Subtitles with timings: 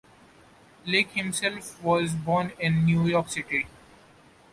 [0.83, 3.67] Lake himself was born in New York City.